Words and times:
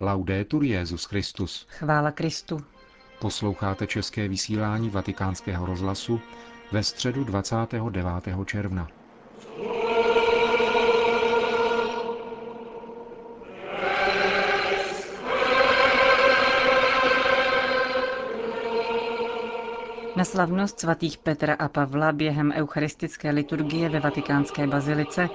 Laudetur 0.00 0.64
Jezus 0.64 1.04
Christus. 1.04 1.66
Chvála 1.68 2.10
Kristu. 2.10 2.64
Posloucháte 3.20 3.86
české 3.86 4.28
vysílání 4.28 4.90
Vatikánského 4.90 5.66
rozhlasu 5.66 6.20
ve 6.72 6.82
středu 6.82 7.24
29. 7.24 8.06
června. 8.44 8.88
Na 20.24 20.28
slavnost 20.30 20.80
svatých 20.80 21.18
Petra 21.18 21.54
a 21.54 21.68
Pavla 21.68 22.12
během 22.12 22.52
eucharistické 22.52 23.30
liturgie 23.30 23.88
ve 23.88 24.00
vatikánské 24.00 24.66
bazilice 24.66 25.28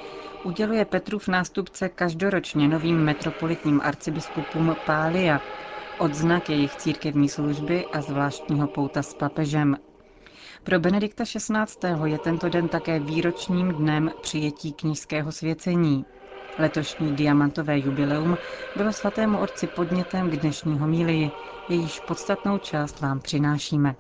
uděluje 0.43 0.85
Petrův 0.85 1.27
nástupce 1.27 1.89
každoročně 1.89 2.67
novým 2.67 2.97
metropolitním 3.03 3.81
arcibiskupům 3.83 4.75
Pália, 4.83 5.41
odznak 5.97 6.49
jejich 6.49 6.75
církevní 6.75 7.29
služby 7.29 7.85
a 7.91 8.01
zvláštního 8.01 8.67
pouta 8.67 9.03
s 9.03 9.13
papežem. 9.13 9.77
Pro 10.63 10.79
Benedikta 10.79 11.23
XVI. 11.25 11.89
je 12.05 12.19
tento 12.19 12.49
den 12.49 12.69
také 12.69 12.99
výročním 12.99 13.67
dnem 13.71 14.11
přijetí 14.21 14.73
knižského 14.73 15.31
svěcení. 15.31 16.05
Letošní 16.57 17.15
diamantové 17.15 17.79
jubileum 17.79 18.37
bylo 18.75 18.93
svatému 18.93 19.39
otci 19.39 19.67
podnětem 19.67 20.29
k 20.29 20.37
dnešní 20.37 20.79
homílii, 20.79 21.31
jejíž 21.69 21.99
podstatnou 21.99 22.57
část 22.57 22.99
vám 23.01 23.19
přinášíme. 23.19 23.95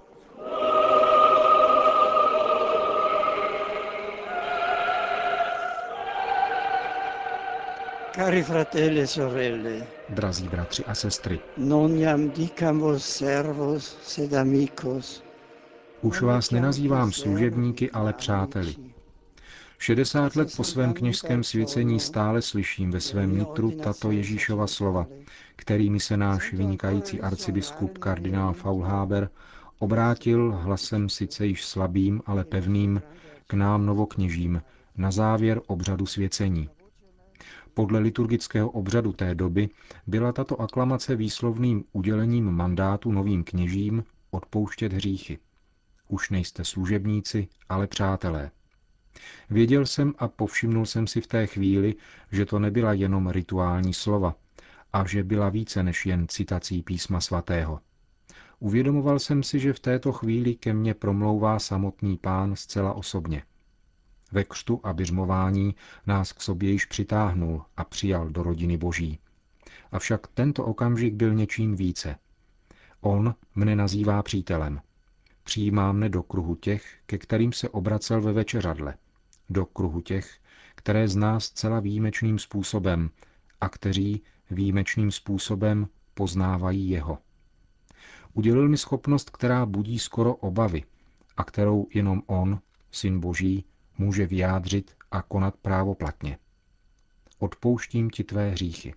Cari 8.15 8.43
fratelli 8.43 8.99
e 8.99 9.07
sorelle, 9.07 9.87
Drazí 10.09 10.47
bratři 10.47 10.85
a 10.85 10.93
sestry, 10.95 11.39
non 11.57 11.97
jam 11.97 12.29
dicam 12.29 12.79
vos 12.79 13.05
servos, 13.05 13.97
sed 14.01 14.33
amicos. 14.33 15.23
už 16.01 16.21
vás 16.21 16.51
nenazývám 16.51 17.11
služebníky, 17.11 17.91
ale 17.91 18.13
přáteli. 18.13 18.75
60 19.77 20.35
let 20.35 20.55
po 20.57 20.63
svém 20.63 20.93
kněžském 20.93 21.43
svěcení 21.43 21.99
stále 21.99 22.41
slyším 22.41 22.91
ve 22.91 22.99
svém 22.99 23.37
nitru 23.37 23.71
tato 23.71 24.11
Ježíšova 24.11 24.67
slova, 24.67 25.07
kterými 25.55 25.99
se 25.99 26.17
náš 26.17 26.53
vynikající 26.53 27.21
arcibiskup 27.21 27.97
kardinál 27.97 28.53
Faulhaber 28.53 29.29
obrátil 29.79 30.51
hlasem 30.51 31.09
sice 31.09 31.45
již 31.45 31.65
slabým, 31.65 32.21
ale 32.25 32.43
pevným 32.43 33.01
k 33.47 33.53
nám 33.53 33.85
novokněžím 33.85 34.61
na 34.97 35.11
závěr 35.11 35.61
obřadu 35.67 36.05
svěcení. 36.05 36.69
Podle 37.79 37.99
liturgického 37.99 38.69
obřadu 38.69 39.13
té 39.13 39.35
doby 39.35 39.69
byla 40.07 40.31
tato 40.31 40.61
aklamace 40.61 41.15
výslovným 41.15 41.83
udělením 41.91 42.51
mandátu 42.51 43.11
novým 43.11 43.43
kněžím 43.43 44.03
odpouštět 44.31 44.93
hříchy. 44.93 45.39
Už 46.07 46.29
nejste 46.29 46.65
služebníci, 46.65 47.47
ale 47.69 47.87
přátelé. 47.87 48.51
Věděl 49.49 49.85
jsem 49.85 50.13
a 50.17 50.27
povšimnul 50.27 50.85
jsem 50.85 51.07
si 51.07 51.21
v 51.21 51.27
té 51.27 51.47
chvíli, 51.47 51.95
že 52.31 52.45
to 52.45 52.59
nebyla 52.59 52.93
jenom 52.93 53.29
rituální 53.29 53.93
slova 53.93 54.35
a 54.93 55.07
že 55.07 55.23
byla 55.23 55.49
více 55.49 55.83
než 55.83 56.05
jen 56.05 56.27
citací 56.27 56.83
písma 56.83 57.21
svatého. 57.21 57.79
Uvědomoval 58.59 59.19
jsem 59.19 59.43
si, 59.43 59.59
že 59.59 59.73
v 59.73 59.79
této 59.79 60.11
chvíli 60.11 60.55
ke 60.55 60.73
mně 60.73 60.93
promlouvá 60.93 61.59
samotný 61.59 62.17
pán 62.17 62.55
zcela 62.55 62.93
osobně. 62.93 63.43
Ve 64.31 64.43
křtu 64.43 64.79
a 64.83 64.93
běžmování 64.93 65.75
nás 66.07 66.33
k 66.33 66.41
sobě 66.41 66.71
již 66.71 66.85
přitáhnul 66.85 67.65
a 67.77 67.83
přijal 67.83 68.29
do 68.29 68.43
rodiny 68.43 68.77
boží. 68.77 69.19
Avšak 69.91 70.27
tento 70.27 70.65
okamžik 70.65 71.13
byl 71.13 71.33
něčím 71.33 71.75
více. 71.75 72.15
On 73.01 73.35
mne 73.55 73.75
nazývá 73.75 74.23
přítelem. 74.23 74.81
Přijímá 75.43 75.91
mne 75.91 76.09
do 76.09 76.23
kruhu 76.23 76.55
těch, 76.55 76.97
ke 77.05 77.17
kterým 77.17 77.53
se 77.53 77.69
obracel 77.69 78.21
ve 78.21 78.33
večeřadle. 78.33 78.95
Do 79.49 79.65
kruhu 79.65 80.01
těch, 80.01 80.39
které 80.75 81.07
zná 81.07 81.39
zcela 81.39 81.79
výjimečným 81.79 82.39
způsobem 82.39 83.09
a 83.61 83.69
kteří 83.69 84.23
výjimečným 84.51 85.11
způsobem 85.11 85.87
poznávají 86.13 86.89
jeho. 86.89 87.17
Udělil 88.33 88.69
mi 88.69 88.77
schopnost, 88.77 89.29
která 89.29 89.65
budí 89.65 89.99
skoro 89.99 90.35
obavy 90.35 90.83
a 91.37 91.43
kterou 91.43 91.87
jenom 91.93 92.21
on, 92.25 92.59
syn 92.91 93.19
boží, 93.19 93.65
může 93.99 94.27
vyjádřit 94.27 94.95
a 95.11 95.21
konat 95.21 95.55
právoplatně. 95.61 96.37
Odpouštím 97.39 98.09
ti 98.09 98.23
tvé 98.23 98.49
hříchy. 98.49 98.93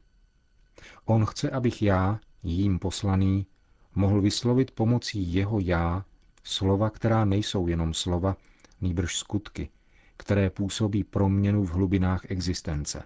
On 1.05 1.27
chce, 1.27 1.51
abych 1.51 1.83
já, 1.83 2.21
jím 2.43 2.79
poslaný, 2.79 3.47
mohl 3.95 4.21
vyslovit 4.21 4.71
pomocí 4.71 5.35
jeho 5.35 5.61
já 5.61 6.05
slova, 6.45 6.91
která 6.91 7.25
nejsou 7.25 7.67
jenom 7.67 7.95
slova, 7.95 8.37
nýbrž 8.81 9.17
skutky, 9.17 9.69
které 10.17 10.51
působí 10.51 11.05
proměnu 11.05 11.65
v 11.65 11.71
hlubinách 11.71 12.31
existence. 12.31 13.03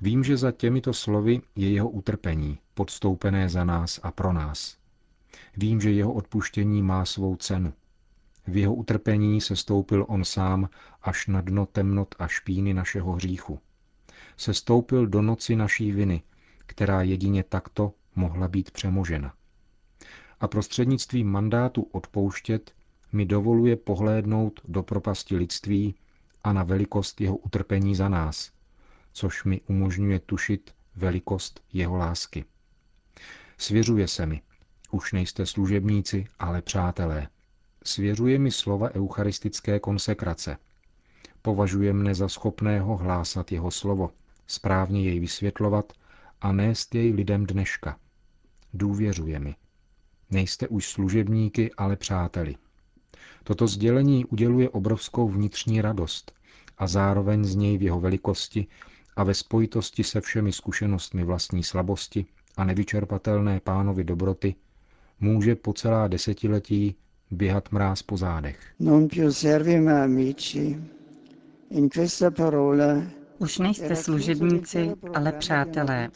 Vím, 0.00 0.24
že 0.24 0.36
za 0.36 0.52
těmito 0.52 0.92
slovy 0.92 1.40
je 1.56 1.70
jeho 1.70 1.88
utrpení, 1.88 2.58
podstoupené 2.74 3.48
za 3.48 3.64
nás 3.64 4.00
a 4.02 4.10
pro 4.10 4.32
nás. 4.32 4.76
Vím, 5.56 5.80
že 5.80 5.90
jeho 5.90 6.12
odpuštění 6.12 6.82
má 6.82 7.04
svou 7.04 7.36
cenu– 7.36 7.72
v 8.46 8.56
jeho 8.56 8.74
utrpení 8.74 9.40
se 9.40 9.56
stoupil 9.56 10.06
on 10.08 10.24
sám 10.24 10.68
až 11.02 11.26
na 11.26 11.40
dno 11.40 11.66
temnot 11.66 12.14
a 12.18 12.28
špíny 12.28 12.74
našeho 12.74 13.12
hříchu. 13.12 13.60
Se 14.36 14.54
stoupil 14.54 15.06
do 15.06 15.22
noci 15.22 15.56
naší 15.56 15.92
viny, 15.92 16.22
která 16.66 17.02
jedině 17.02 17.42
takto 17.42 17.92
mohla 18.14 18.48
být 18.48 18.70
přemožena. 18.70 19.34
A 20.40 20.48
prostřednictvím 20.48 21.30
mandátu 21.30 21.82
odpouštět 21.82 22.72
mi 23.12 23.26
dovoluje 23.26 23.76
pohlédnout 23.76 24.60
do 24.64 24.82
propasti 24.82 25.36
lidství 25.36 25.94
a 26.44 26.52
na 26.52 26.62
velikost 26.62 27.20
jeho 27.20 27.36
utrpení 27.36 27.94
za 27.94 28.08
nás, 28.08 28.52
což 29.12 29.44
mi 29.44 29.60
umožňuje 29.60 30.18
tušit 30.18 30.74
velikost 30.96 31.60
jeho 31.72 31.96
lásky. 31.96 32.44
Svěřuje 33.58 34.08
se 34.08 34.26
mi, 34.26 34.42
už 34.90 35.12
nejste 35.12 35.46
služebníci, 35.46 36.26
ale 36.38 36.62
přátelé 36.62 37.28
svěřuje 37.84 38.38
mi 38.38 38.50
slova 38.50 38.94
eucharistické 38.94 39.80
konsekrace. 39.80 40.56
Považuje 41.42 41.92
mne 41.92 42.14
za 42.14 42.28
schopného 42.28 42.96
hlásat 42.96 43.52
jeho 43.52 43.70
slovo, 43.70 44.10
správně 44.46 45.02
jej 45.02 45.20
vysvětlovat 45.20 45.92
a 46.40 46.52
nést 46.52 46.94
jej 46.94 47.12
lidem 47.12 47.46
dneška. 47.46 47.98
Důvěřuje 48.74 49.38
mi. 49.38 49.54
Nejste 50.30 50.68
už 50.68 50.88
služebníky, 50.88 51.70
ale 51.76 51.96
přáteli. 51.96 52.56
Toto 53.44 53.66
sdělení 53.66 54.24
uděluje 54.24 54.68
obrovskou 54.68 55.28
vnitřní 55.28 55.80
radost 55.80 56.32
a 56.78 56.86
zároveň 56.86 57.44
z 57.44 57.54
něj 57.54 57.78
v 57.78 57.82
jeho 57.82 58.00
velikosti 58.00 58.66
a 59.16 59.24
ve 59.24 59.34
spojitosti 59.34 60.04
se 60.04 60.20
všemi 60.20 60.52
zkušenostmi 60.52 61.24
vlastní 61.24 61.64
slabosti 61.64 62.26
a 62.56 62.64
nevyčerpatelné 62.64 63.60
pánovi 63.60 64.04
dobroty 64.04 64.54
může 65.20 65.54
po 65.54 65.72
celá 65.72 66.08
desetiletí 66.08 66.96
běhat 67.34 67.72
mráz 67.72 68.02
po 68.02 68.16
zádech. 68.16 68.58
Non 68.80 69.08
più 69.08 69.32
servim 69.32 69.88
amici. 69.88 70.80
In 71.70 71.88
questa 71.88 72.30
parola 72.30 73.02
Už 73.38 73.58
nejste 73.58 73.96
služebníci, 73.96 74.92
ale 75.14 75.32
přátelé. 75.32 76.10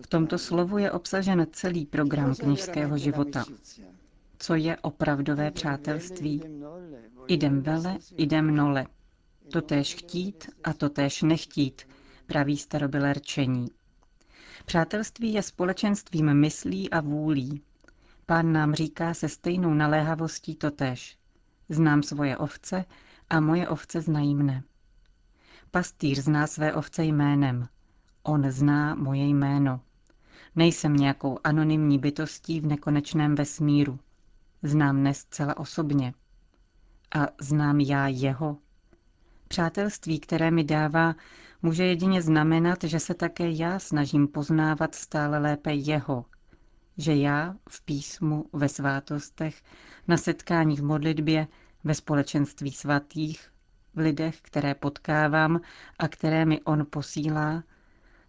V 0.00 0.06
tomto 0.06 0.38
slovu 0.38 0.78
je 0.78 0.90
obsažen 0.90 1.46
celý 1.52 1.86
program 1.86 2.34
kněžského 2.34 2.98
života. 2.98 3.44
Co 4.38 4.54
je 4.54 4.76
opravdové 4.76 5.50
přátelství? 5.50 6.42
Idem 7.26 7.62
vele, 7.62 7.98
idem 8.16 8.56
nole. 8.56 8.86
Totéž 9.52 9.94
chtít 9.94 10.50
a 10.64 10.72
totéž 10.72 11.22
nechtít, 11.22 11.82
praví 12.26 12.56
starobylé 12.56 13.12
rčení. 13.12 13.66
Přátelství 14.66 15.32
je 15.32 15.42
společenstvím 15.42 16.34
myslí 16.34 16.90
a 16.90 17.00
vůlí, 17.00 17.62
Pán 18.30 18.52
nám 18.52 18.74
říká 18.74 19.14
se 19.14 19.28
stejnou 19.28 19.74
naléhavostí 19.74 20.54
totéž. 20.54 21.18
Znám 21.68 22.02
svoje 22.02 22.36
ovce 22.36 22.84
a 23.30 23.40
moje 23.40 23.68
ovce 23.68 24.00
znají 24.00 24.34
mne. 24.34 24.62
Pastýř 25.70 26.18
zná 26.18 26.46
své 26.46 26.74
ovce 26.74 27.04
jménem. 27.04 27.68
On 28.22 28.50
zná 28.50 28.94
moje 28.94 29.24
jméno. 29.24 29.80
Nejsem 30.56 30.96
nějakou 30.96 31.38
anonymní 31.44 31.98
bytostí 31.98 32.60
v 32.60 32.66
nekonečném 32.66 33.34
vesmíru. 33.34 33.98
Znám 34.62 34.96
mne 34.96 35.14
zcela 35.14 35.56
osobně. 35.56 36.14
A 37.14 37.26
znám 37.40 37.80
já 37.80 38.08
jeho. 38.08 38.56
Přátelství, 39.48 40.20
které 40.20 40.50
mi 40.50 40.64
dává, 40.64 41.14
může 41.62 41.84
jedině 41.84 42.22
znamenat, 42.22 42.84
že 42.84 43.00
se 43.00 43.14
také 43.14 43.50
já 43.50 43.78
snažím 43.78 44.28
poznávat 44.28 44.94
stále 44.94 45.38
lépe 45.38 45.74
jeho, 45.74 46.24
že 47.00 47.14
já 47.14 47.54
v 47.68 47.84
písmu, 47.84 48.44
ve 48.52 48.68
svátostech, 48.68 49.62
na 50.08 50.16
setkání 50.16 50.76
v 50.76 50.82
modlitbě, 50.84 51.46
ve 51.84 51.94
společenství 51.94 52.72
svatých, 52.72 53.50
v 53.94 53.98
lidech, 53.98 54.40
které 54.40 54.74
potkávám 54.74 55.60
a 55.98 56.08
které 56.08 56.44
mi 56.44 56.60
on 56.60 56.86
posílá, 56.90 57.62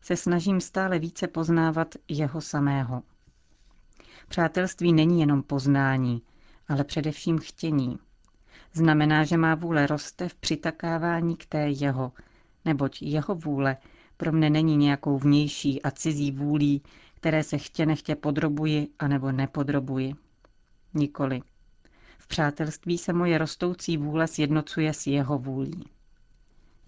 se 0.01 0.15
snažím 0.15 0.61
stále 0.61 0.99
více 0.99 1.27
poznávat 1.27 1.95
jeho 2.07 2.41
samého. 2.41 3.03
Přátelství 4.27 4.93
není 4.93 5.19
jenom 5.19 5.43
poznání, 5.43 6.21
ale 6.67 6.83
především 6.83 7.39
chtění. 7.39 7.99
Znamená, 8.73 9.23
že 9.23 9.37
má 9.37 9.55
vůle 9.55 9.87
roste 9.87 10.29
v 10.29 10.35
přitakávání 10.35 11.35
k 11.35 11.45
té 11.45 11.69
jeho, 11.69 12.11
neboť 12.65 13.01
jeho 13.01 13.35
vůle 13.35 13.77
pro 14.21 14.31
mne 14.31 14.49
není 14.49 14.77
nějakou 14.77 15.17
vnější 15.17 15.81
a 15.81 15.91
cizí 15.91 16.31
vůlí, 16.31 16.81
které 17.21 17.43
se 17.43 17.57
chtě 17.57 17.85
nechtě 17.85 18.15
podrobuji 18.15 18.87
anebo 18.99 19.31
nepodrobuji. 19.31 20.13
Nikoli. 20.93 21.41
V 22.17 22.27
přátelství 22.27 22.97
se 22.97 23.13
moje 23.13 23.37
rostoucí 23.37 23.97
vůle 23.97 24.27
sjednocuje 24.27 24.93
s 24.93 25.07
jeho 25.07 25.37
vůlí. 25.37 25.89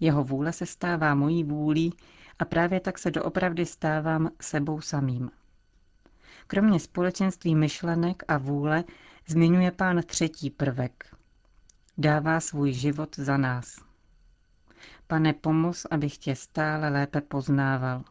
Jeho 0.00 0.24
vůle 0.24 0.52
se 0.52 0.66
stává 0.66 1.14
mojí 1.14 1.44
vůlí 1.44 1.92
a 2.38 2.44
právě 2.44 2.80
tak 2.80 2.98
se 2.98 3.10
doopravdy 3.10 3.66
stávám 3.66 4.30
sebou 4.40 4.80
samým. 4.80 5.30
Kromě 6.46 6.80
společenství 6.80 7.54
myšlenek 7.54 8.22
a 8.28 8.38
vůle 8.38 8.84
zmiňuje 9.26 9.70
pán 9.70 10.02
třetí 10.06 10.50
prvek. 10.50 11.16
Dává 11.98 12.40
svůj 12.40 12.72
život 12.72 13.16
za 13.16 13.36
nás. 13.36 13.76
Pane, 15.06 15.32
pomoz, 15.32 15.86
abych 15.90 16.18
tě 16.18 16.36
stále 16.36 16.88
lépe 16.88 17.20
poznával. 17.20 18.04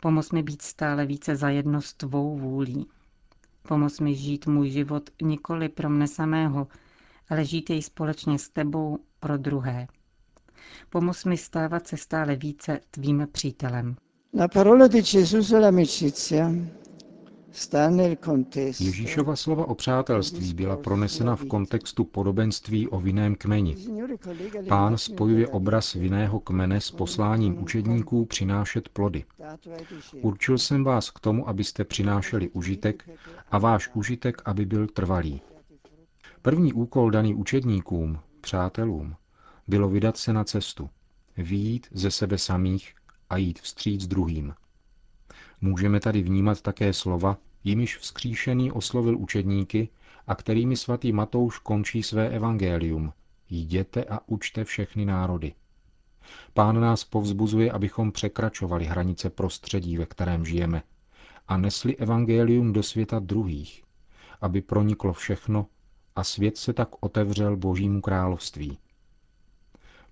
Pomoz 0.00 0.32
mi 0.32 0.42
být 0.42 0.62
stále 0.62 1.06
více 1.06 1.36
zajedno 1.36 1.82
s 1.82 1.92
tvou 1.94 2.38
vůlí. 2.38 2.86
Pomoz 3.68 4.00
mi 4.00 4.14
žít 4.14 4.46
můj 4.46 4.70
život 4.70 5.10
nikoli 5.22 5.68
pro 5.68 5.90
mne 5.90 6.08
samého, 6.08 6.68
ale 7.28 7.44
žít 7.44 7.70
jej 7.70 7.82
společně 7.82 8.38
s 8.38 8.48
tebou 8.48 8.98
pro 9.20 9.36
druhé. 9.36 9.86
Pomoz 10.90 11.24
mi 11.24 11.36
stávat 11.36 11.86
se 11.86 11.96
stále 11.96 12.36
více 12.36 12.80
tvým 12.90 13.28
přítelem. 13.32 13.96
La 14.34 14.48
parola 14.48 14.86
di 14.86 15.02
Gesù 15.02 15.42
sull'amicizia 15.42 16.50
Ježíšova 18.80 19.36
slova 19.36 19.68
o 19.68 19.74
přátelství 19.74 20.54
byla 20.54 20.76
pronesena 20.76 21.36
v 21.36 21.44
kontextu 21.44 22.04
podobenství 22.04 22.88
o 22.88 23.00
vinném 23.00 23.34
kmeni. 23.34 23.76
Pán 24.68 24.98
spojuje 24.98 25.48
obraz 25.48 25.94
vinného 25.94 26.40
kmene 26.40 26.80
s 26.80 26.90
posláním 26.90 27.62
učedníků 27.62 28.26
přinášet 28.26 28.88
plody. 28.88 29.24
Určil 30.22 30.58
jsem 30.58 30.84
vás 30.84 31.10
k 31.10 31.20
tomu, 31.20 31.48
abyste 31.48 31.84
přinášeli 31.84 32.48
užitek 32.48 33.10
a 33.50 33.58
váš 33.58 33.90
užitek, 33.94 34.42
aby 34.44 34.66
byl 34.66 34.86
trvalý. 34.86 35.40
První 36.42 36.72
úkol 36.72 37.10
daný 37.10 37.34
učedníkům, 37.34 38.18
přátelům, 38.40 39.14
bylo 39.68 39.88
vydat 39.88 40.16
se 40.16 40.32
na 40.32 40.44
cestu, 40.44 40.90
výjít 41.36 41.86
ze 41.92 42.10
sebe 42.10 42.38
samých 42.38 42.94
a 43.30 43.36
jít 43.36 43.60
vstříc 43.60 44.06
druhým. 44.06 44.54
Můžeme 45.60 46.00
tady 46.00 46.22
vnímat 46.22 46.60
také 46.60 46.92
slova, 46.92 47.36
jimiž 47.64 47.98
vzkříšený 47.98 48.72
oslovil 48.72 49.18
učedníky 49.18 49.88
a 50.26 50.34
kterými 50.34 50.76
svatý 50.76 51.12
Matouš 51.12 51.58
končí 51.58 52.02
své 52.02 52.28
evangelium. 52.28 53.12
Jděte 53.50 54.04
a 54.04 54.20
učte 54.26 54.64
všechny 54.64 55.04
národy. 55.04 55.54
Pán 56.54 56.80
nás 56.80 57.04
povzbuzuje, 57.04 57.72
abychom 57.72 58.12
překračovali 58.12 58.84
hranice 58.84 59.30
prostředí, 59.30 59.96
ve 59.96 60.06
kterém 60.06 60.46
žijeme, 60.46 60.82
a 61.48 61.56
nesli 61.56 61.96
evangelium 61.96 62.72
do 62.72 62.82
světa 62.82 63.18
druhých, 63.18 63.84
aby 64.40 64.60
proniklo 64.62 65.12
všechno 65.12 65.66
a 66.16 66.24
svět 66.24 66.56
se 66.56 66.72
tak 66.72 66.88
otevřel 67.00 67.56
Božímu 67.56 68.00
království. 68.00 68.78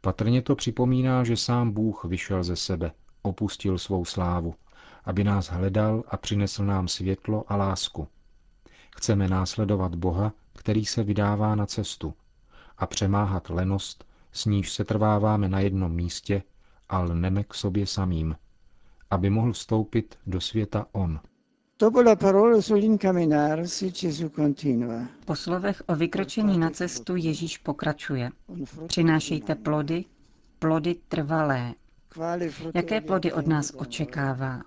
Patrně 0.00 0.42
to 0.42 0.56
připomíná, 0.56 1.24
že 1.24 1.36
sám 1.36 1.70
Bůh 1.70 2.04
vyšel 2.04 2.44
ze 2.44 2.56
sebe, 2.56 2.92
opustil 3.22 3.78
svou 3.78 4.04
slávu 4.04 4.54
aby 5.04 5.24
nás 5.24 5.50
hledal 5.50 6.04
a 6.08 6.16
přinesl 6.16 6.64
nám 6.64 6.88
světlo 6.88 7.44
a 7.48 7.56
lásku. 7.56 8.08
Chceme 8.96 9.28
následovat 9.28 9.94
Boha, 9.94 10.32
který 10.54 10.84
se 10.84 11.02
vydává 11.02 11.54
na 11.54 11.66
cestu 11.66 12.14
a 12.78 12.86
přemáhat 12.86 13.50
lenost, 13.50 14.04
s 14.32 14.44
níž 14.44 14.72
se 14.72 14.84
trváváme 14.84 15.48
na 15.48 15.60
jednom 15.60 15.92
místě 15.92 16.42
a 16.88 16.98
lneme 16.98 17.44
k 17.44 17.54
sobě 17.54 17.86
samým, 17.86 18.36
aby 19.10 19.30
mohl 19.30 19.52
vstoupit 19.52 20.18
do 20.26 20.40
světa 20.40 20.86
On. 20.92 21.20
Po 25.24 25.36
slovech 25.36 25.82
o 25.86 25.96
vykročení 25.96 26.58
na 26.58 26.70
cestu 26.70 27.16
Ježíš 27.16 27.58
pokračuje. 27.58 28.30
Přinášejte 28.86 29.54
plody, 29.54 30.04
plody 30.58 30.96
trvalé. 31.08 31.74
Jaké 32.74 33.00
plody 33.00 33.32
od 33.32 33.46
nás 33.46 33.72
očekává? 33.76 34.62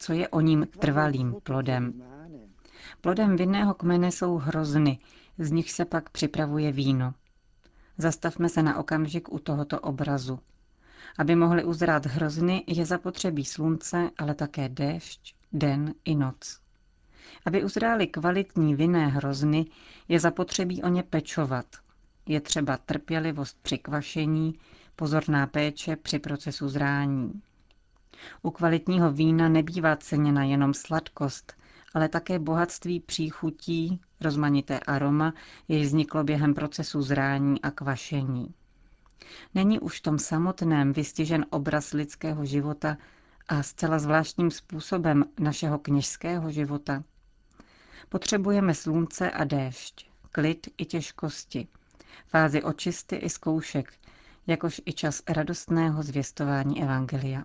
Co 0.00 0.12
je 0.12 0.28
o 0.28 0.40
ním 0.40 0.66
trvalým 0.78 1.34
plodem. 1.42 2.02
Plodem 3.00 3.36
vinného 3.36 3.74
kmene 3.74 4.12
jsou 4.12 4.36
hrozny, 4.36 4.98
z 5.38 5.50
nich 5.50 5.70
se 5.72 5.84
pak 5.84 6.10
připravuje 6.10 6.72
víno. 6.72 7.14
Zastavme 7.98 8.48
se 8.48 8.62
na 8.62 8.78
okamžik 8.78 9.32
u 9.32 9.38
tohoto 9.38 9.80
obrazu. 9.80 10.38
Aby 11.18 11.36
mohly 11.36 11.64
uzrát 11.64 12.06
hrozny, 12.06 12.64
je 12.66 12.86
zapotřebí 12.86 13.44
slunce, 13.44 14.10
ale 14.18 14.34
také 14.34 14.68
déšť, 14.68 15.34
den 15.52 15.94
i 16.04 16.14
noc. 16.14 16.60
Aby 17.46 17.64
uzrály 17.64 18.06
kvalitní 18.06 18.74
vinné 18.74 19.06
hrozny, 19.06 19.66
je 20.08 20.20
zapotřebí 20.20 20.82
o 20.82 20.88
ně 20.88 21.02
pečovat. 21.02 21.66
Je 22.26 22.40
třeba 22.40 22.76
trpělivost 22.76 23.58
při 23.62 23.78
kvašení, 23.78 24.54
pozorná 24.96 25.46
péče 25.46 25.96
při 25.96 26.18
procesu 26.18 26.68
zrání. 26.68 27.42
U 28.42 28.50
kvalitního 28.50 29.12
vína 29.12 29.48
nebývá 29.48 29.96
ceněna 29.96 30.44
jenom 30.44 30.74
sladkost, 30.74 31.52
ale 31.94 32.08
také 32.08 32.38
bohatství 32.38 33.00
příchutí, 33.00 34.00
rozmanité 34.20 34.80
aroma, 34.80 35.34
jež 35.68 35.86
vzniklo 35.86 36.24
během 36.24 36.54
procesu 36.54 37.02
zrání 37.02 37.62
a 37.62 37.70
kvašení. 37.70 38.54
Není 39.54 39.80
už 39.80 39.98
v 39.98 40.02
tom 40.02 40.18
samotném 40.18 40.92
vystižen 40.92 41.46
obraz 41.50 41.92
lidského 41.92 42.44
života 42.44 42.96
a 43.48 43.62
zcela 43.62 43.98
zvláštním 43.98 44.50
způsobem 44.50 45.24
našeho 45.38 45.78
kněžského 45.78 46.50
života. 46.50 47.02
Potřebujeme 48.08 48.74
slunce 48.74 49.30
a 49.30 49.44
déšť, 49.44 50.10
klid 50.32 50.68
i 50.78 50.84
těžkosti, 50.84 51.68
fázi 52.26 52.62
očisty 52.62 53.16
i 53.16 53.30
zkoušek, 53.30 53.92
jakož 54.46 54.80
i 54.86 54.92
čas 54.92 55.22
radostného 55.28 56.02
zvěstování 56.02 56.82
Evangelia. 56.82 57.44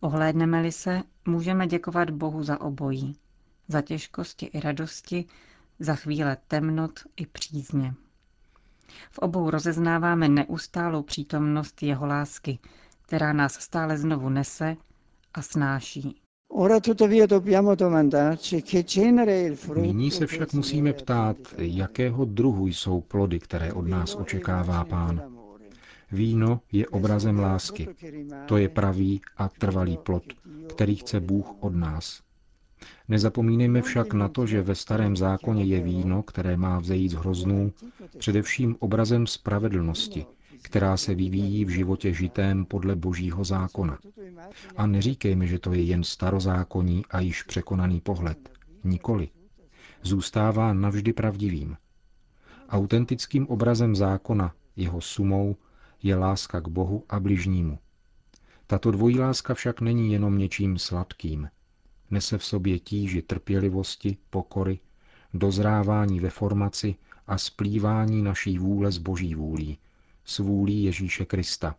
Ohlédneme-li 0.00 0.72
se, 0.72 1.02
můžeme 1.28 1.66
děkovat 1.66 2.10
Bohu 2.10 2.42
za 2.42 2.60
obojí, 2.60 3.16
za 3.68 3.82
těžkosti 3.82 4.46
i 4.46 4.60
radosti, 4.60 5.24
za 5.78 5.94
chvíle 5.94 6.36
temnot 6.48 7.00
i 7.16 7.26
přízně. 7.26 7.94
V 9.10 9.18
obou 9.18 9.50
rozeznáváme 9.50 10.28
neustálou 10.28 11.02
přítomnost 11.02 11.82
jeho 11.82 12.06
lásky, 12.06 12.58
která 13.02 13.32
nás 13.32 13.52
stále 13.52 13.98
znovu 13.98 14.28
nese 14.28 14.76
a 15.34 15.42
snáší. 15.42 16.22
Nyní 19.76 20.10
se 20.10 20.26
však 20.26 20.52
musíme 20.52 20.92
ptát, 20.92 21.36
jakého 21.58 22.24
druhu 22.24 22.66
jsou 22.66 23.00
plody, 23.00 23.38
které 23.38 23.72
od 23.72 23.86
nás 23.86 24.14
očekává 24.14 24.84
pán. 24.84 25.31
Víno 26.12 26.60
je 26.72 26.88
obrazem 26.88 27.38
lásky. 27.38 27.88
To 28.46 28.56
je 28.56 28.68
pravý 28.68 29.20
a 29.36 29.48
trvalý 29.48 29.96
plod, 29.96 30.22
který 30.68 30.96
chce 30.96 31.20
Bůh 31.20 31.46
od 31.60 31.74
nás. 31.74 32.22
Nezapomínejme 33.08 33.82
však 33.82 34.14
na 34.14 34.28
to, 34.28 34.46
že 34.46 34.62
ve 34.62 34.74
starém 34.74 35.16
zákoně 35.16 35.64
je 35.64 35.80
víno, 35.82 36.22
které 36.22 36.56
má 36.56 36.78
vzejít 36.78 37.08
z 37.08 37.14
hroznů, 37.14 37.72
především 38.18 38.76
obrazem 38.78 39.26
spravedlnosti, 39.26 40.26
která 40.62 40.96
se 40.96 41.14
vyvíjí 41.14 41.64
v 41.64 41.68
životě 41.68 42.12
žitém 42.12 42.64
podle 42.64 42.96
božího 42.96 43.44
zákona. 43.44 43.98
A 44.76 44.86
neříkejme, 44.86 45.46
že 45.46 45.58
to 45.58 45.72
je 45.72 45.82
jen 45.82 46.04
starozákonní 46.04 47.04
a 47.10 47.20
již 47.20 47.42
překonaný 47.42 48.00
pohled. 48.00 48.50
Nikoli. 48.84 49.28
Zůstává 50.02 50.72
navždy 50.72 51.12
pravdivým. 51.12 51.76
Autentickým 52.68 53.46
obrazem 53.46 53.96
zákona, 53.96 54.52
jeho 54.76 55.00
sumou, 55.00 55.56
je 56.02 56.16
láska 56.16 56.60
k 56.60 56.68
Bohu 56.68 57.04
a 57.08 57.20
bližnímu. 57.20 57.78
Tato 58.66 58.90
dvojí 58.90 59.18
láska 59.18 59.54
však 59.54 59.80
není 59.80 60.12
jenom 60.12 60.38
něčím 60.38 60.78
sladkým. 60.78 61.48
Nese 62.10 62.38
v 62.38 62.44
sobě 62.44 62.78
tíži 62.78 63.22
trpělivosti, 63.22 64.16
pokory, 64.30 64.80
dozrávání 65.34 66.20
ve 66.20 66.30
formaci 66.30 66.94
a 67.26 67.38
splývání 67.38 68.22
naší 68.22 68.58
vůle 68.58 68.92
s 68.92 68.98
boží 68.98 69.34
vůlí, 69.34 69.78
s 70.24 70.38
vůlí 70.38 70.84
Ježíše 70.84 71.24
Krista, 71.24 71.76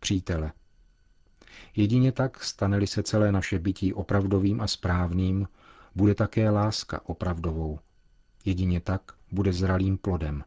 přítele. 0.00 0.52
Jedině 1.76 2.12
tak, 2.12 2.44
stane 2.44 2.86
se 2.86 3.02
celé 3.02 3.32
naše 3.32 3.58
bytí 3.58 3.94
opravdovým 3.94 4.60
a 4.60 4.66
správným, 4.66 5.48
bude 5.94 6.14
také 6.14 6.50
láska 6.50 7.08
opravdovou. 7.08 7.78
Jedině 8.44 8.80
tak 8.80 9.02
bude 9.32 9.52
zralým 9.52 9.98
plodem. 9.98 10.44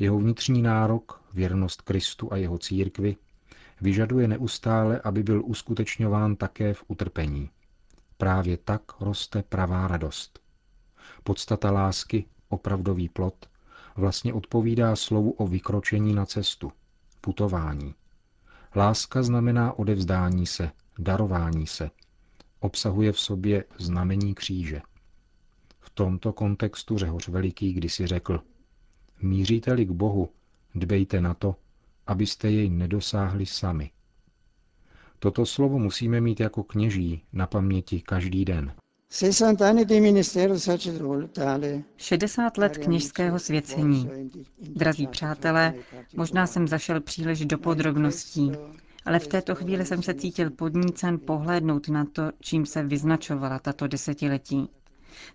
Jeho 0.00 0.18
vnitřní 0.18 0.62
nárok, 0.62 1.22
věrnost 1.32 1.82
Kristu 1.82 2.32
a 2.32 2.36
jeho 2.36 2.58
církvi, 2.58 3.16
vyžaduje 3.80 4.28
neustále, 4.28 5.00
aby 5.00 5.22
byl 5.22 5.42
uskutečňován 5.44 6.36
také 6.36 6.74
v 6.74 6.84
utrpení. 6.88 7.50
Právě 8.16 8.56
tak 8.56 9.00
roste 9.00 9.42
pravá 9.42 9.88
radost. 9.88 10.40
Podstata 11.24 11.70
lásky, 11.70 12.24
opravdový 12.48 13.08
plot, 13.08 13.50
vlastně 13.96 14.32
odpovídá 14.32 14.96
slovu 14.96 15.30
o 15.30 15.46
vykročení 15.46 16.14
na 16.14 16.26
cestu, 16.26 16.72
putování. 17.20 17.94
Láska 18.76 19.22
znamená 19.22 19.78
odevzdání 19.78 20.46
se, 20.46 20.70
darování 20.98 21.66
se. 21.66 21.90
Obsahuje 22.60 23.12
v 23.12 23.20
sobě 23.20 23.64
znamení 23.78 24.34
kříže. 24.34 24.82
V 25.80 25.90
tomto 25.90 26.32
kontextu 26.32 26.98
Řehoř 26.98 27.28
Veliký 27.28 27.72
kdysi 27.72 28.06
řekl, 28.06 28.40
míříte-li 29.22 29.84
k 29.84 29.90
Bohu, 29.90 30.28
dbejte 30.74 31.20
na 31.20 31.34
to, 31.34 31.56
abyste 32.06 32.50
jej 32.50 32.70
nedosáhli 32.70 33.46
sami. 33.46 33.90
Toto 35.18 35.46
slovo 35.46 35.78
musíme 35.78 36.20
mít 36.20 36.40
jako 36.40 36.62
kněží 36.62 37.22
na 37.32 37.46
paměti 37.46 38.00
každý 38.00 38.44
den. 38.44 38.72
60 41.96 42.58
let 42.58 42.78
kněžského 42.78 43.38
svěcení. 43.38 44.10
Drazí 44.74 45.06
přátelé, 45.06 45.74
možná 46.16 46.46
jsem 46.46 46.68
zašel 46.68 47.00
příliš 47.00 47.44
do 47.44 47.58
podrobností, 47.58 48.52
ale 49.04 49.18
v 49.18 49.26
této 49.26 49.54
chvíli 49.54 49.86
jsem 49.86 50.02
se 50.02 50.14
cítil 50.14 50.50
podnícen 50.50 51.18
pohlédnout 51.18 51.88
na 51.88 52.04
to, 52.04 52.22
čím 52.40 52.66
se 52.66 52.82
vyznačovala 52.82 53.58
tato 53.58 53.86
desetiletí. 53.86 54.68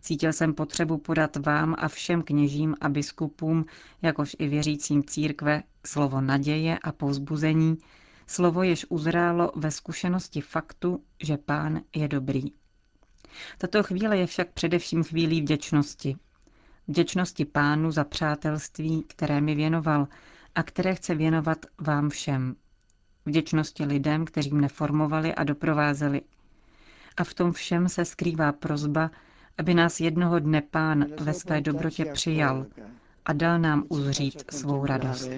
Cítil 0.01 0.33
jsem 0.33 0.53
potřebu 0.53 0.97
podat 0.97 1.35
vám 1.35 1.75
a 1.77 1.87
všem 1.87 2.21
kněžím 2.21 2.75
a 2.81 2.89
biskupům, 2.89 3.65
jakož 4.01 4.35
i 4.39 4.47
věřícím 4.47 5.03
církve, 5.03 5.63
slovo 5.85 6.21
naděje 6.21 6.79
a 6.79 6.91
povzbuzení, 6.91 7.77
slovo 8.27 8.63
jež 8.63 8.85
uzrálo 8.89 9.51
ve 9.55 9.71
zkušenosti 9.71 10.41
faktu, 10.41 11.03
že 11.23 11.37
pán 11.37 11.81
je 11.95 12.07
dobrý. 12.07 12.43
Tato 13.57 13.83
chvíle 13.83 14.17
je 14.17 14.25
však 14.27 14.51
především 14.53 15.03
chvílí 15.03 15.41
vděčnosti. 15.41 16.15
Vděčnosti 16.87 17.45
pánu 17.45 17.91
za 17.91 18.03
přátelství, 18.03 19.03
které 19.07 19.41
mi 19.41 19.55
věnoval 19.55 20.07
a 20.55 20.63
které 20.63 20.95
chce 20.95 21.15
věnovat 21.15 21.65
vám 21.81 22.09
všem. 22.09 22.55
Vděčnosti 23.25 23.83
lidem, 23.85 24.25
kteří 24.25 24.53
mne 24.53 24.67
formovali 24.67 25.35
a 25.35 25.43
doprovázeli. 25.43 26.21
A 27.17 27.23
v 27.23 27.33
tom 27.33 27.51
všem 27.53 27.89
se 27.89 28.05
skrývá 28.05 28.51
prozba, 28.51 29.11
aby 29.57 29.73
nás 29.73 29.99
jednoho 29.99 30.39
dne 30.39 30.61
pán 30.61 31.05
ve 31.19 31.33
své 31.33 31.61
dobrotě 31.61 32.05
přijal 32.05 32.65
a 33.25 33.33
dal 33.33 33.59
nám 33.59 33.83
uzřít 33.89 34.43
svou 34.51 34.85
radost. 34.85 35.29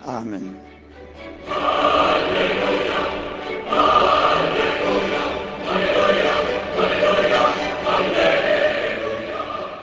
Amen. 0.00 0.56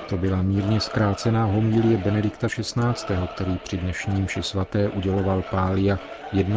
To 0.09 0.17
byla 0.17 0.41
mírně 0.41 0.79
zkrácená 0.79 1.45
homilie 1.45 1.97
Benedikta 1.97 2.47
XVI., 2.47 3.15
který 3.35 3.57
při 3.57 3.77
dnešním 3.77 4.27
ši 4.27 4.43
svaté 4.43 4.89
uděloval 4.89 5.41
Pália 5.51 5.99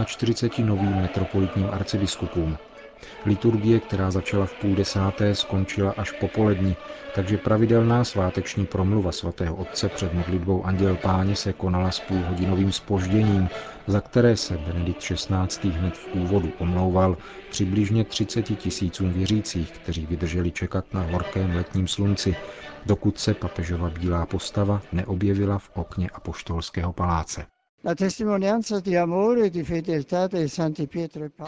41 0.04 0.74
novým 0.74 0.96
metropolitním 0.96 1.66
arcibiskupům. 1.70 2.56
Liturgie, 3.24 3.80
která 3.80 4.10
začala 4.10 4.46
v 4.46 4.54
půl 4.54 4.74
desáté, 4.74 5.34
skončila 5.34 5.90
až 5.90 6.12
popolední, 6.12 6.76
takže 7.12 7.38
pravidelná 7.38 8.04
sváteční 8.04 8.66
promluva 8.66 9.12
svatého 9.12 9.56
otce 9.56 9.88
před 9.88 10.12
modlitbou 10.12 10.64
Anděl 10.64 10.96
Páně 10.96 11.36
se 11.36 11.52
konala 11.52 11.90
s 11.90 12.00
půlhodinovým 12.00 12.72
spožděním, 12.72 13.50
za 13.86 14.00
které 14.00 14.36
se 14.36 14.58
Benedikt 14.58 15.00
XVI. 15.02 15.68
hned 15.70 15.96
v 15.96 16.08
úvodu 16.12 16.54
omlouval 16.58 17.16
přibližně 17.48 18.04
30 18.04 18.42
tisícům 18.42 19.12
věřících, 19.12 19.72
kteří 19.72 20.06
vydrželi 20.06 20.52
čekat 20.52 20.94
na 20.94 21.02
horkém 21.02 21.54
letním 21.54 21.88
slunci, 21.88 22.36
dokud 22.86 23.18
se 23.18 23.34
papežova 23.34 23.90
bílá 23.90 24.26
postava 24.26 24.82
neobjevila 24.92 25.58
v 25.58 25.70
okně 25.74 26.08
apoštolského 26.10 26.92
paláce. 26.92 27.53
E 27.86 27.96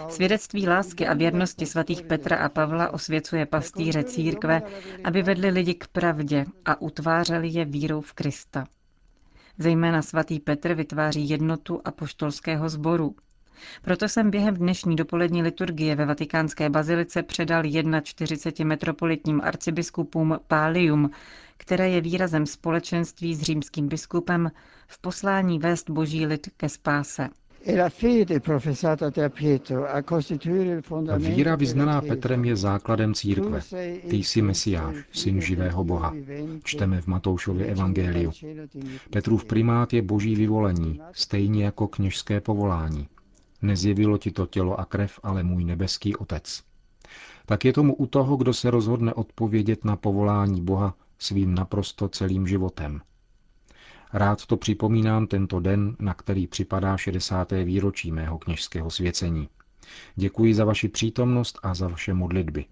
Svědectví 0.09 0.69
lásky 0.69 1.07
a 1.07 1.15
věrnosti 1.15 1.67
svatých 1.67 2.03
Petra 2.03 2.37
a 2.37 2.49
Pavla 2.49 2.91
osvěcuje 2.91 3.47
pastýře 3.47 4.05
církve, 4.05 4.63
aby 5.05 5.23
vedli 5.23 5.49
lidi 5.51 5.75
k 5.75 5.87
pravdě 5.87 6.47
a 6.65 6.81
utvářeli 6.81 7.49
je 7.49 7.65
vírou 7.65 8.01
v 8.01 8.13
Krista. 8.13 8.65
Zejména 9.59 10.03
svatý 10.03 10.41
Petr 10.41 10.75
vytváří 10.75 11.29
jednotu 11.29 11.81
apoštolského 11.85 12.69
sboru. 12.69 13.15
Proto 13.83 14.09
jsem 14.09 14.31
během 14.31 14.55
dnešní 14.55 14.97
dopolední 14.97 15.43
liturgie 15.43 15.95
ve 15.97 16.07
vatikánské 16.07 16.71
bazilice 16.71 17.23
předal 17.23 17.63
41 18.03 18.69
metropolitním 18.69 19.41
arcibiskupům 19.45 20.39
Pálium, 20.47 21.11
které 21.57 21.89
je 21.89 22.01
výrazem 22.01 22.47
společenství 22.47 23.35
s 23.35 23.43
římským 23.43 23.89
biskupem 23.89 24.51
v 24.87 25.01
poslání 25.01 25.59
vést 25.59 25.91
boží 25.91 26.27
lid 26.27 26.49
ke 26.57 26.69
spáse. 26.69 27.29
E 27.69 27.91
Víra 31.19 31.57
vyznaná 31.57 32.01
Petrem 32.01 32.45
je 32.45 32.57
základem 32.57 33.15
církve. 33.15 33.61
Ty 34.11 34.17
jsi 34.17 34.43
Mesiáš, 34.43 34.97
syn 35.13 35.41
živého 35.41 35.85
Boha. 35.85 36.15
Čteme 36.65 37.01
v 37.01 37.07
Matoušově 37.07 37.67
evangeliu. 37.67 38.33
Petrův 39.11 39.45
primát 39.45 39.93
je 39.93 40.03
boží 40.03 40.35
vyvolení, 40.35 41.01
stejně 41.13 41.65
jako 41.65 41.89
kněžské 41.89 42.41
povolání. 42.41 43.09
Nezjevilo 43.63 44.19
ti 44.19 44.31
to 44.31 44.47
tělo 44.47 44.81
a 44.81 44.85
krev, 44.85 45.21
ale 45.23 45.43
můj 45.43 45.65
nebeský 45.65 46.17
Otec. 46.17 46.63
Tak 47.47 47.65
je 47.65 47.73
tomu 47.73 47.95
u 47.95 48.07
toho, 48.07 48.37
kdo 48.37 48.55
se 48.55 48.71
rozhodne 48.71 49.15
odpovědět 49.15 49.85
na 49.85 49.97
povolání 49.97 50.63
Boha 50.63 50.95
svým 51.19 51.55
naprosto 51.55 52.09
celým 52.09 52.47
životem. 52.47 53.01
Rád 54.13 54.47
to 54.47 54.57
připomínám 54.57 55.27
tento 55.27 55.61
den, 55.61 55.97
na 55.99 56.15
který 56.15 56.47
připadá 56.47 56.97
60. 56.97 57.53
výročí 57.53 58.13
mého 58.13 58.39
kněžského 58.39 58.91
svěcení. 58.91 59.49
Děkuji 60.17 60.55
za 60.55 60.65
vaši 60.65 60.89
přítomnost 60.89 61.59
a 61.63 61.75
za 61.75 61.89
vaše 61.89 62.15
modlitby. 62.15 62.65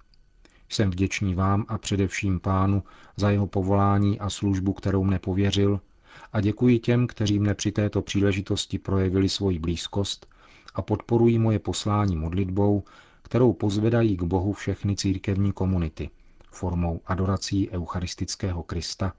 Jsem 0.68 0.90
vděčný 0.90 1.34
vám 1.34 1.64
a 1.68 1.78
především 1.78 2.40
pánu 2.40 2.82
za 3.16 3.30
jeho 3.30 3.46
povolání 3.46 4.20
a 4.20 4.30
službu, 4.30 4.72
kterou 4.72 5.04
mne 5.04 5.18
pověřil, 5.18 5.80
a 6.32 6.40
děkuji 6.40 6.78
těm, 6.78 7.06
kteří 7.06 7.38
mne 7.38 7.54
při 7.54 7.72
této 7.72 8.02
příležitosti 8.02 8.78
projevili 8.78 9.28
svoji 9.28 9.58
blízkost 9.58 10.26
a 10.74 10.82
podporují 10.82 11.38
moje 11.38 11.58
poslání 11.58 12.16
modlitbou, 12.16 12.84
kterou 13.22 13.52
pozvedají 13.52 14.16
k 14.16 14.22
Bohu 14.22 14.52
všechny 14.52 14.96
církevní 14.96 15.52
komunity 15.52 16.10
formou 16.50 17.00
adorací 17.06 17.70
eucharistického 17.70 18.62
Krista, 18.62 19.12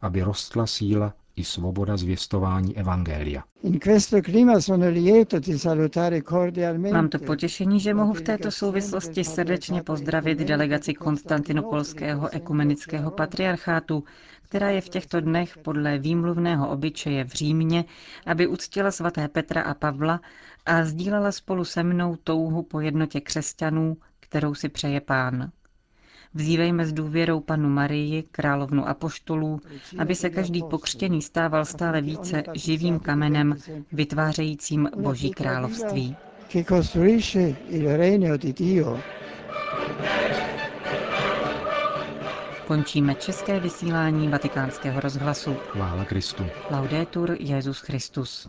aby 0.00 0.22
rostla 0.22 0.66
síla 0.66 1.14
i 1.36 1.44
svoboda 1.44 1.96
zvěstování 1.96 2.76
Evangelia. 2.78 3.42
Mám 6.92 7.08
to 7.08 7.18
potěšení, 7.18 7.80
že 7.80 7.94
mohu 7.94 8.12
v 8.12 8.20
této 8.20 8.50
souvislosti 8.50 9.24
srdečně 9.24 9.82
pozdravit 9.82 10.38
delegaci 10.38 10.94
Konstantinopolského 10.94 12.34
ekumenického 12.34 13.10
patriarchátu, 13.10 14.04
která 14.42 14.70
je 14.70 14.80
v 14.80 14.88
těchto 14.88 15.20
dnech 15.20 15.58
podle 15.58 15.98
výmluvného 15.98 16.68
obyčeje 16.68 17.24
v 17.24 17.32
Římě, 17.32 17.84
aby 18.26 18.46
uctila 18.46 18.90
svaté 18.90 19.28
Petra 19.28 19.62
a 19.62 19.74
Pavla 19.74 20.20
a 20.66 20.84
sdílela 20.84 21.32
spolu 21.32 21.64
se 21.64 21.82
mnou 21.82 22.16
touhu 22.24 22.62
po 22.62 22.80
jednotě 22.80 23.20
křesťanů, 23.20 23.96
kterou 24.20 24.54
si 24.54 24.68
přeje 24.68 25.00
pán. 25.00 25.50
Vzívejme 26.36 26.86
s 26.86 26.92
důvěrou 26.92 27.40
panu 27.40 27.68
Marii, 27.68 28.22
královnu 28.22 28.88
apoštolů, 28.88 29.60
aby 29.98 30.14
se 30.14 30.30
každý 30.30 30.62
pokřtěný 30.62 31.22
stával 31.22 31.64
stále 31.64 32.00
více 32.00 32.42
živým 32.54 32.98
kamenem, 32.98 33.56
vytvářejícím 33.92 34.88
Boží 34.96 35.30
království. 35.30 36.16
Končíme 42.66 43.14
české 43.14 43.60
vysílání 43.60 44.28
vatikánského 44.28 45.00
rozhlasu. 45.00 45.54
Chvála 45.54 46.04
Kristu. 46.04 46.46
Laudetur 46.70 47.36
Jezus 47.40 47.80
Christus. 47.80 48.48